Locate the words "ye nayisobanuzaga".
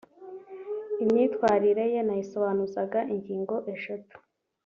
1.93-2.99